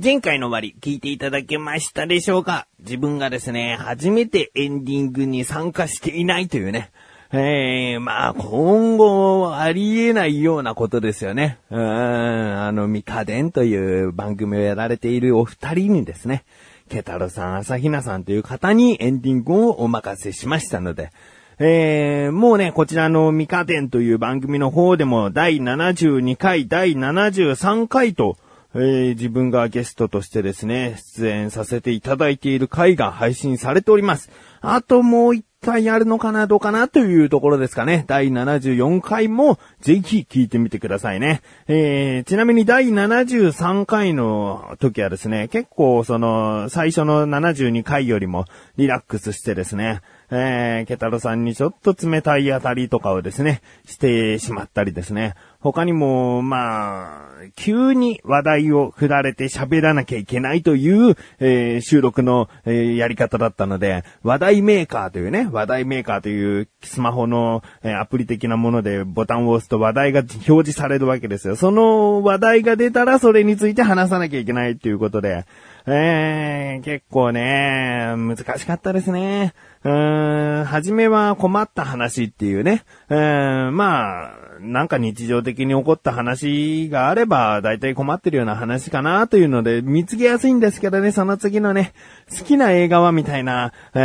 [0.00, 2.68] 前回の終わり聞いていただけましたでしょうか？
[2.78, 6.92] 自分がですね、初めてエンディングに参加していないというね。
[7.32, 11.58] えー、まあ、今後ありえないようなことですよね。
[11.72, 16.44] うん、あの、ミカデンという番組をやられているお二人にですね、
[16.88, 21.10] ケタロさん、朝比奈さんという方にエンディングをお任せしましたので、
[21.58, 28.36] えー、もうね、こちらのミカデンという番組の方でも第72回、第73回と、
[28.74, 34.30] えー、自分がゲストとしてですね、出演させていただいている回が配信されております。
[34.60, 38.04] あともう一回やるのかな、どうかなというところですかね。
[38.06, 41.40] 第74回もぜひ聞いてみてくださいね。
[41.66, 48.44] えー、ちなみに第73回の時はですね、結構その最初の72回よりも
[48.76, 55.34] リラックスしてですね、えー、ケタロさんにちょっと冷たい当たりとかをですね、してしまったりですね。
[55.60, 71.56] 他にも、まあ、急に話題を振られて喋らなきゃいけないという、えー、収録の、えー、やり方だったので、話題メーカーというね、話題メーカーというスマホの、えー、アプリ的なものでボタンを押すと話題が表示されるわけですよ。
[71.56, 75.44] その話題が出たらそれについて話さなきゃいけないということで、
[75.86, 79.54] えー、結構ね、難しかったですね。
[79.84, 82.84] うーん、初めは困った話っていうね。
[83.08, 91.92] うん、まあ、なんか日常的に起こった話があれば、だいたい困ってるような話かなというので、見つけやすいんですけどね、その次のね、
[92.36, 94.02] 好きな映画はみたいな、うん、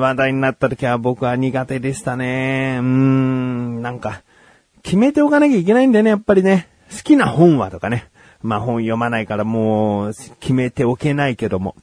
[0.00, 2.78] 話題になった時は僕は苦手でしたね。
[2.80, 4.22] うーん、なんか、
[4.82, 6.68] 決めておかなきゃいけないんだよね、やっぱりね。
[6.90, 8.08] 好きな本はとかね。
[8.42, 11.74] まあ本読まないからもう決めておけないけども。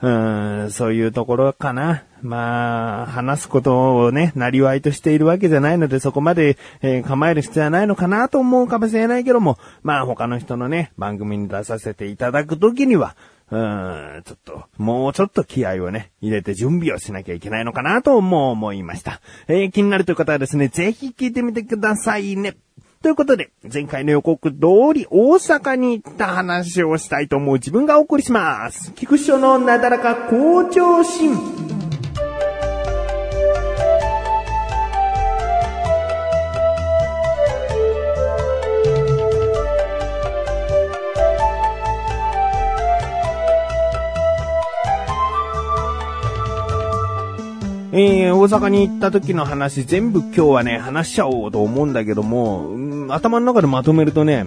[0.00, 2.04] うん、そういうところかな。
[2.26, 13.16] まあ、話すことをね、なりわいとしているわけじゃないので、そこまで、えー、構える必要はないのかなと思うかもしれないけども、まあ他の人のね、番組に出させていただくときには、
[13.50, 19.20] うん、ちょっと、もうちょっと気合をね、入れて準備をしなきゃいけないのかなとも思いました。
[19.46, 22.56] えー、気になるという方はですね、ぜひ聞いてみてくださいね。
[23.02, 24.56] ということで、前回の予告通
[24.94, 28.92] り大阪に行った話をしたいと思う自分がお送りします。
[28.94, 31.75] 菊師匠のなだらか向上心。
[47.92, 54.46] えー、大阪に行った時の話全部今日はね、話しちゃおうと思うんだけども、うん、頭の中でまとめるとね、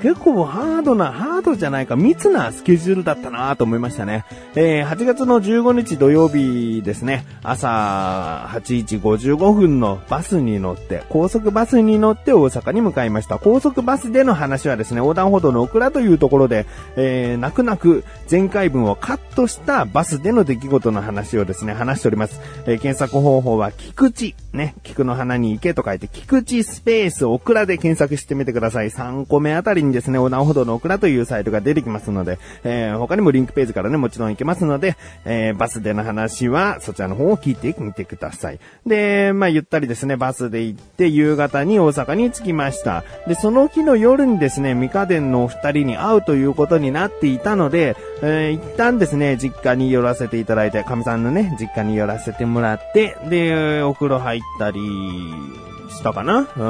[0.00, 4.24] 結構ハードな、ハードじゃないか、密なスケジュールだったなと思いましたね。
[4.54, 13.38] えー、8月の15日土曜日ですね、朝8時55分のバスに乗って、高速バスに乗って大阪に向かいました。
[13.38, 16.66] 高速バスでの話はですね、横断歩道のオクラというところで、
[16.96, 22.40] えー、泣く泣く前回分をカットしたバスでの出来事の話をですね、話しております。
[22.66, 28.88] えー、検索方法は、菊池、ね、菊の花に行けと書いて、菊池スペースオクラで検索してみてください。
[28.88, 38.60] 3個目あたりにですね、横断歩道のオクラというサイトが出てきますので、えー、他にもリンクページからね、もちろん行けますので、えー、バスでの話は、そちらの方を聞いてみてください。
[38.86, 43.04] で、まあ、ゆったりですね、バスで行って、夕方に大阪に着きました。
[43.26, 56.48] で、その日の夜にですね、ミカデンのお二人に会うということになっていたので、えー、一旦ですね、実家に寄らせていただいて、神さんのね、実家に寄らせてもらって、で、お風呂入ったり、したかな？
[56.56, 56.64] う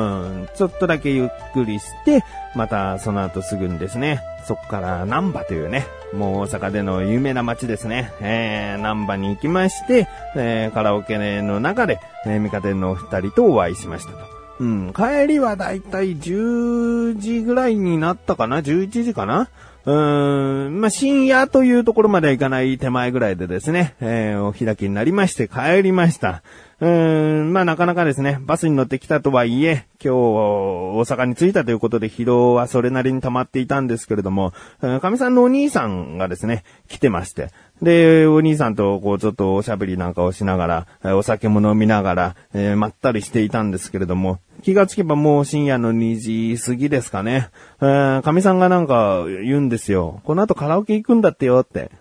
[0.44, 0.48] ん。
[0.56, 14.18] ちょっとだけゆっくりして、またその後すぐにですね、そこから南波というね、もう大阪での有名な街ですね、えー、南波に行きまして、えー、カラオケの中で、えー、ミカテンのお二人とお会いしましたと。
[14.58, 19.48] うん、帰りはだいたい10時ぐらいになったかな ?11 時かな？
[19.86, 26.42] うーん、まあ、深夜というところまではいかない手前ぐらいでですね、えー、お開きになりまして帰りました。
[26.80, 34.52] うーん、まあ、なかなかですね、バスに乗ってきたとはいえ、今日、大阪に着いたということで疲労はそれなりに溜まっていたんですけれども、
[35.00, 37.50] 神さんのお兄さんがですね、来てまして、
[37.80, 46.18] で、お兄さんとこうちょっとおしゃべりなんかをしながら、お酒も飲みながら、えー、まったりしていたんですけれども、気がつけばもう深夜の2
[46.56, 47.50] 時過ぎですかね。
[47.80, 50.20] えー、神さんがなんか言うんですよ。
[50.24, 51.92] この後カラオケ行くんだってよって。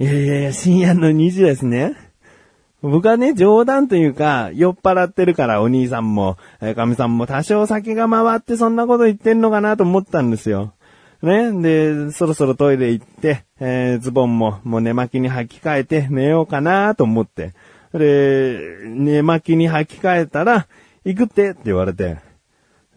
[0.00, 1.94] いやいやいや、深夜の2時ですね。
[2.82, 10.72] 僕はね、冗談というか、酔っ払ってるからお兄さんも、えー、神さんも多少酒が回ってそんなこと言ってんのかなと思ったんですよ。
[11.22, 11.52] ね。
[11.52, 17.52] で、そろそろトイレ行って、えー、ズボンももう寝巻きに履き替えて寝ようかなと思って。
[17.92, 20.66] で、寝巻きに履き替えたら、
[21.04, 22.18] 行くってって言われて、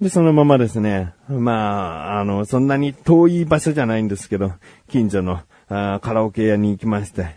[0.01, 4.51] で、そのままですね、まあ、あの、そんなに遠い場所じゃないんですけど、
[4.89, 5.39] 近所の
[5.69, 7.35] あカラオケ屋に行きまして、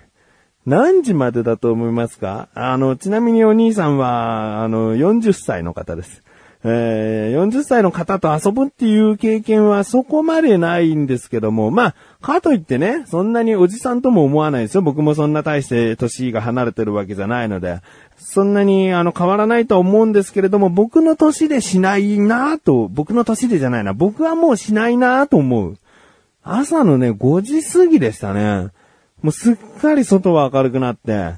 [0.64, 2.48] 何時までだと思いますか？
[2.54, 6.24] あの、ちなみにお兄さんは、あの、40歳の方です。
[6.68, 14.82] えー、40歳の方と遊ぶっていう経験はそこまでないんですけども、まあ、かといってね、そんなにおじさんとも思わないですよ。
[14.82, 17.82] 僕もそんな大して年が離れてるわけじゃないので。
[18.18, 25.78] そんなに、あの、変わらないと思うんですけれども、僕の年でしないなと、僕の年でじゃないな、僕はもうしないなと思う。
[26.42, 28.70] 朝のね、5時過ぎでしたね。
[29.22, 31.34] もうすっかり外は明るくなって、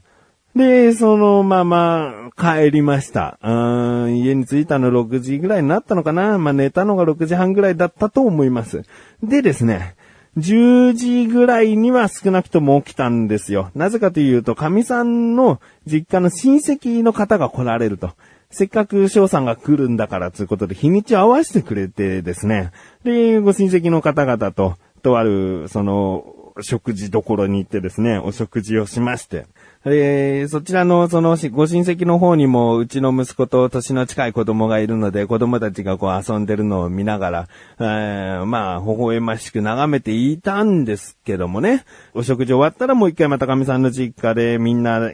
[0.54, 3.38] で、そのまま帰りました。
[3.42, 8.82] うん、家に着いたの6時ぐらいになったのかなまあ、寝たのが6時半ぐらいだったと思います。
[9.22, 9.94] でですね、
[10.38, 13.70] 10時ぐらいには少なくとも起きたんですよ。
[13.74, 18.12] なぜかというと、神さんの実家の親戚の方が来られると。
[18.50, 22.70] せっかく翔さんが来るんだからということで日にちを合わせてくれてですね。
[23.04, 29.46] で、ご親戚の方々と、とある、その、食事どころに行ってですね、お食事をしまして。
[29.92, 37.48] えー、そちらの、その、ご親戚の方にも、うちの息子と年の近い子供がいるので、子供たちがこう遊んでるのを見ながら、
[37.78, 45.10] えー、まあ、微笑ましく眺めていたんですけどもね、お食事終わったらもう一回また神さんの実家でみんな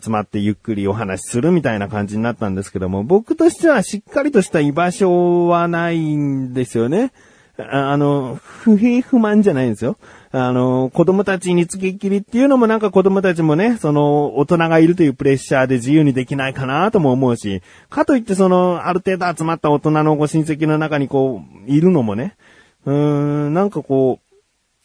[0.00, 7.12] 集まってゆっくりお話しするみたいな感じになったんですけども、僕としてはしっかりとした居場所はないんですよね。
[7.58, 9.98] あの、不平不満じゃないんですよ。
[10.30, 17.60] あの、子供たちに付きっきりっていうのもなんか子供たちもね、その、大人がいるというプレッシャーで自由にできないかなとも思うし、
[17.90, 22.36] かといってその、ある程度集まった大人のご親戚の中にこう、いるのもね、
[22.86, 22.94] うー
[23.50, 24.18] ん、なんかこ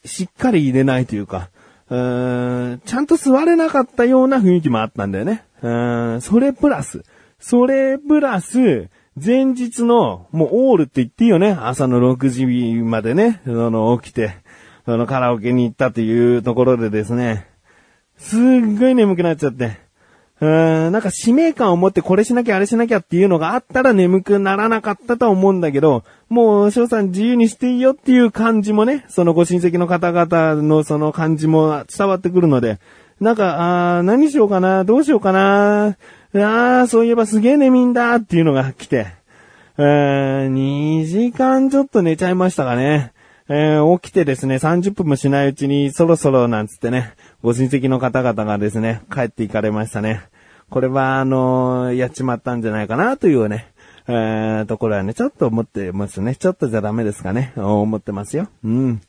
[0.04, 1.50] う、しっかり入れないというか、
[1.90, 5.46] うーん、ちゃんと座れなかったような雰囲気もあったんだよね。
[5.62, 7.04] うーん、それプラス、
[7.40, 8.90] それプラス、
[9.24, 11.58] 前日の、もうオールって言っていいよね。
[11.60, 12.46] 朝の6時
[12.84, 14.38] までね、あの、起きて、
[14.86, 17.48] そのカラオケに行ったというところでですね、
[18.18, 18.40] すっ
[18.80, 19.78] ごい眠くなっちゃって。
[20.40, 32.80] うーん、なんか使命感を持ってこれしなきゃあれしなきゃっていうのがあったら眠くならなかったとは思うんだけど、もう翔さん自由にしていいよっていう感じもね、そのご親戚の方々のその感じも伝わってくるので、
[33.20, 35.98] なんか、あ何しようかな、どうしようかな、
[36.36, 39.08] ああ、そういえばすげえ眠いんだっていうのが来て、
[39.78, 43.14] えー、2時間ちょっと寝ちゃいましたかね。
[43.50, 50.22] えー、起きてですね、30分もしないうちにそろそろなんつってね、ご親戚の方々がですね、帰っていかれましたね。
[50.70, 53.72] これは、あのー、やっちまったんじゃないかなというね、
[54.08, 56.36] えー、ところはね、ちょっと思ってますね。
[56.36, 57.54] ちょっとじゃダメですかね。
[57.56, 58.50] 思ってますよ。
[58.66, 59.02] うん。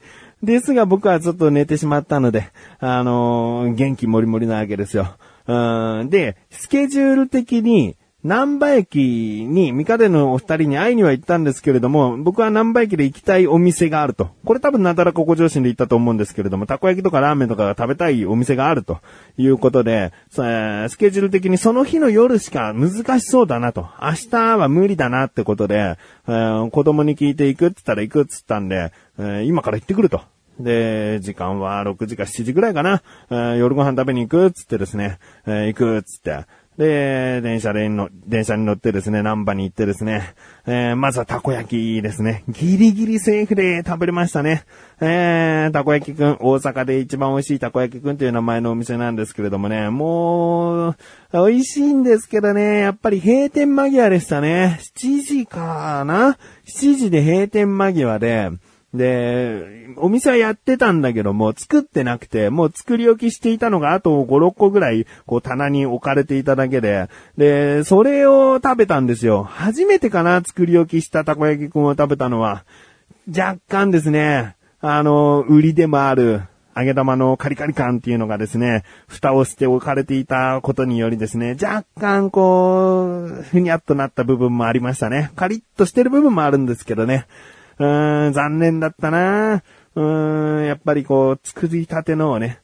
[0.43, 2.49] ですが僕はちょっと寝てしまったので、
[2.79, 5.17] あのー、元気もりもりなわけですよ。
[5.49, 6.11] うん。
[6.11, 14.31] で、スケジュール的に、南波駅に、三日でのお二人に会いには行ったんですけれども、僕は南波駅で行きたいお店があると。
[14.45, 18.99] これ多分なだらここ上心で行ったと思うんですけれども、たこ焼きとかラーメンとかが食べたいお店があると
[19.39, 20.37] いうことで、ス
[20.99, 23.87] ケジュール的にその日の夜しか難しそうだなと。
[24.03, 25.97] 明日は無理だなってことで、
[26.27, 28.93] 子供に聞いて行くって言ったら行くって言ったんで、
[29.47, 30.23] 今から行ってくると。
[30.59, 33.03] で、時間は6時か7時ぐらいかな。
[33.57, 36.47] 夜ご飯食べに行くっつってですねえ、行くっつって。
[36.79, 37.91] で、電車で、
[38.25, 40.35] 電車に乗ってですね、南波に行ってですね、
[40.65, 42.45] えー、まずはたこ焼きですね。
[42.49, 44.63] ギリギリセーフで食べれましたね。
[45.01, 50.97] えー、たこ焼きくん、大阪で一番美味しいたこ焼きくんという名前のお店なんですけれどもね、もう、
[51.33, 54.79] 美味しいんですけどね、やっぱり閉店間際でしたね。
[54.97, 58.51] 7時かな ?7 時で閉店間際で、
[58.95, 69.43] で、お店はやってたんだけども、作ってなくて、もう作り置きしていたのがあと5、6個ぐらい、こう棚に置かれていただけで、で、それを食べたんですよ。
[69.43, 72.65] 初めてかな、作り置きしたたこ焼きくんを食べたのは。
[73.29, 76.43] 若干ですね、あの、売りでもある、
[76.75, 85.31] 揚げ玉のカリカリ感っていうのがですね、蓋をして置かれていたことによりですね、若干こう、ふにゃっとなった部分もありましたね。
[85.35, 87.27] カリッとしてる部分もあるんですけどね。
[87.79, 89.63] 残念だったな
[89.95, 92.61] うん、やっぱりこう、作りたてのをね、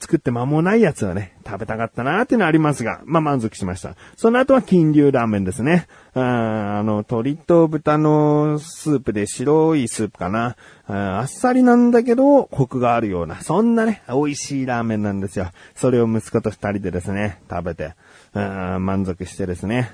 [0.00, 3.96] 作って間もないやつはね、食べたかったなーっていうのはありますが、まあ、満足しました。
[4.16, 5.88] その後は金龍ラーメンですね。
[6.14, 10.56] ああの、鶏と豚のスープで白いスープかな。
[10.86, 15.50] あっさりなんだけど、コクがあるような、そんなね、美味しいラーメンなんですよ。
[15.74, 17.94] それを息子と二人でですね、食べて、
[18.34, 19.90] 満足してですね、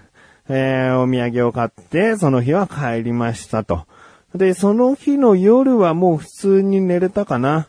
[0.50, 3.86] えー、お土産を買って、その日は帰りましたと。
[4.34, 7.68] で、その日の夜はもう普通に寝れたかな。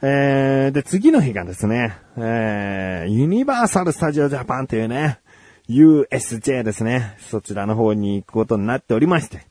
[0.00, 5.20] えー、で、次の日がですね、えー、ユニバーサル・スタジオ・ジャパンというね、
[5.68, 7.16] USJ ですね。
[7.20, 9.46] そちらの方に行くことになっておりまして。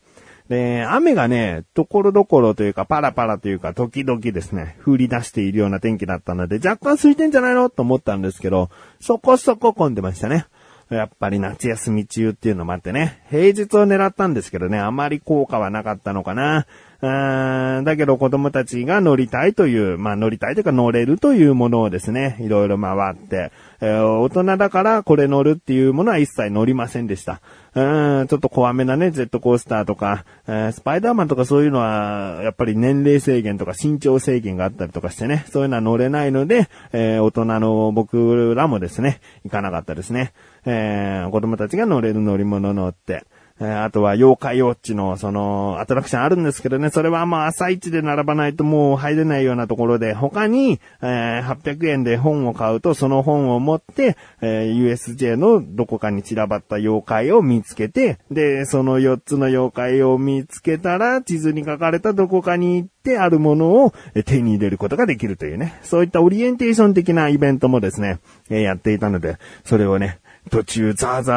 [0.50, 8.70] で、雨がね、ところどころというか、パラパラというか、時々ですね、降り出しているような天気だったので、若干空いてんじゃないのと思ったんですけど、
[9.00, 10.48] そこそこ混んでましたね。
[10.96, 16.66] やっぱり夏休み中っていうのもあってね、平日を狙ったんですけどね、あまり効果はなかったのかな。
[17.02, 27.42] だけど子供たちが乗りたいという、まあ乗りたいというか乗れるというものをですね、いろいろ回って、えー、大人だからこれ乗るっていうものは一切乗りませんでした。
[27.74, 40.34] うん、ちょっと怖めなね、ジェットコースターとか、えー、スパイダーマンとかそういうのは、やっぱり年齢制限とか身長制限があったりとかしてね、そういうのは乗れないので、えー、大人の僕らもですね、行かなかったですね。
[40.66, 43.24] えー、子供たちが乗れる乗り物乗って、
[43.62, 63.94] えー、あとは妖怪ウォッチのそのアトラクションあるんですけどね、それはまあ朝一で並ばないともう入れないようなところで、他に、えー、800円で本を買うとその本を持って、えー、USJ のどこかに散らばった妖怪を見つけて、で、その4つの妖怪を見つけたら地図に書かれたどこかに行ってあるものを
[64.26, 71.34] 手に入れることができるというね、そういったオリエンテーション的なイベントもですね、え、やっていたので、それをね、途中ザーザ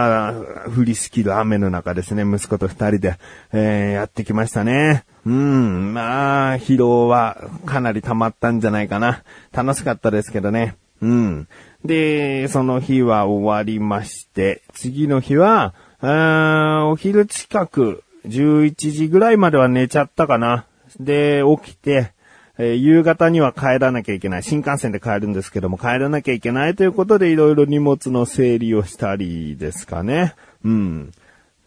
[0.67, 3.19] ー降りしきる雨の中ですね、息子と二人で、
[3.53, 5.05] えー、やってきましたね。
[5.27, 9.23] うん、まあ、疲労はかなり溜まったんじゃないかな。
[9.53, 10.77] 楽しかったですけどね。
[11.01, 11.49] うん。
[11.85, 20.67] で、その日は終わりまして、次の日は、お昼近く、11時ぐらいまでは寝ちゃったかな。
[20.99, 22.14] で、起きて、
[22.57, 24.43] えー、夕方には帰らなきゃいけない。
[24.43, 30.35] 新幹線で帰るんですけども、帰らなきゃいけないということで、いろいろ荷物の整理をしたりですかね。
[30.65, 31.13] うん。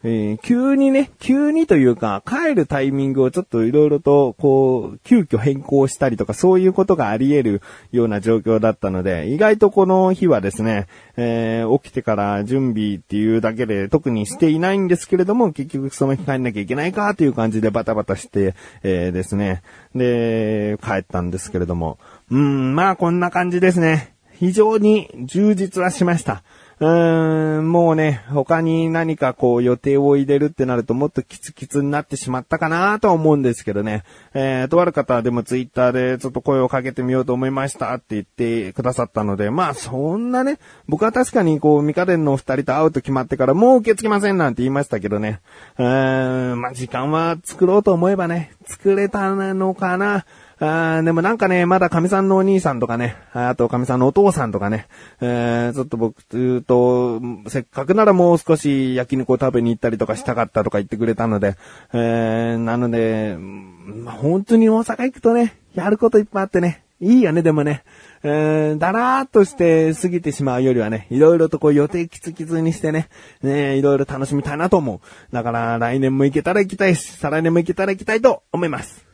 [0.04, 10.86] えー、急にね、急にというか、帰るタイミングをちょっといろいろと、こう、急遽変更したりとか、そういうことがあり得るような状況だったので、意外とこの日はですね、
[11.16, 19.62] えー、起きてから準備っていうだけで特にしていないんですけれども、結局その日帰んなきゃいけないかという感じでバタバタして、えー、ですね、
[19.96, 21.98] で、帰ったんですけれども、
[22.30, 24.14] うん、まあこんな感じですね。
[24.38, 26.44] 非常に充実はしました。
[26.80, 34.04] うーん、もうね、他に何かこう予定を入れるってなるともっとキツキツになってしまったかなとは思うんですけどね。
[34.32, 45.40] えー、とある方はでもツイッターでちょっと声をかけてみようと思いましたって言ってくださったので、まあそんなね、僕は確かにこう、ミカデンの二人と会うと決まってからもう受け付けませんなんて言いましたけどね。
[45.78, 50.24] うーん、まあ時間は作ろうと思えばね、作れたのかな？
[50.60, 54.88] あでもなんかね、まだ神さんのお兄さんとかね、あと神さんのお父さんとかね、
[55.20, 56.24] えー、ちょっと僕
[56.64, 61.56] と、せっかくならもう少し焼肉を食べに行ったりとかしたかったとか言ってくれたので、
[61.92, 67.84] えー、なので、まあ、本当に大阪行くとね、やることいっぱいあってね、いいよね、でもね。
[68.24, 73.08] えー、だらーっとして過ぎてしまうよりはね、いろいろとこう予定キツキツにしてね、
[73.42, 75.00] ねいろいろ楽しみたいなと思う。
[75.32, 79.07] だから来年も行けたら行きたいし、再来年も行けたら行きたいと思います。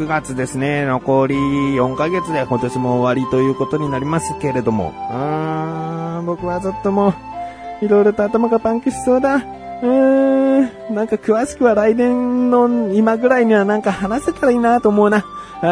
[0.00, 0.86] 9月ですね。
[0.86, 4.94] 残り4ヶ月で今年も終わりということになりますけれども。
[5.10, 7.12] あー、僕はちょっとも
[7.82, 9.34] う、いろいろと頭がパンクしそうだ。
[9.36, 15.22] うーん、なんか詳しくは来年の今ぐらいにはなんか話せたらいいなと思うな。
[15.60, 15.66] あ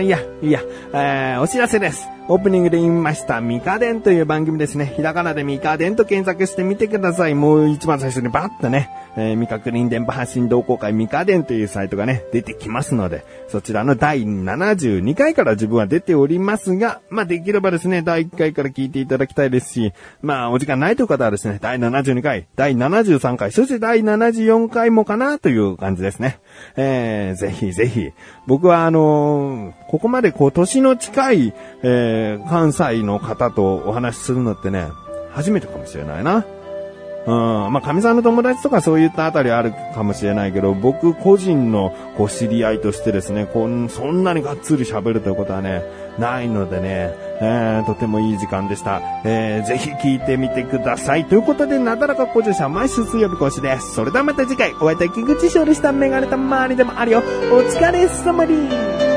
[0.00, 0.60] ー、いや、いや、
[0.92, 2.06] え、お知らせです。
[2.32, 4.86] オープニングで言いました、ミカデンという番組ですね。
[4.96, 7.34] ひらがなでミカデンと検索してみてください。
[7.34, 26.40] もう一番最初にバッとね、えー、未確認電波発信同好会ミカデンというサイトがね、出てきますので、そちらの第72回から自分は出ておりますが、まあ、できればですね、第1回から聞いていただきたいですし、まあ、お時間ないという方はですね、第72回、第73回、そして第74回もかなという感じですね。
[26.76, 28.10] えー、ぜひぜひ、
[28.46, 34.88] 僕はあのー、ここまでこう、年の近い、えー、関西の方とお話しするのってね、
[35.32, 36.46] 初めてかもしれないな。
[37.26, 37.30] う
[37.68, 37.72] ん。
[37.72, 45.82] まあ、神さんの友達とかそういったあたりあるかもしれないけど、僕個人のこう知り合いとしてですね、こんそんなにがっつり喋るということはね、
[46.18, 49.02] ないのでね、えー、とてもいい時間でした。
[49.24, 51.26] えー、ぜひ聞いてみてください。
[51.26, 53.94] ということで、なだらか工場者毎週水曜日更新です。
[53.94, 57.18] それではまた次回、お会いいたい菊池勝利したメガネた周りでもあるよ。
[57.52, 59.11] お疲れ様です。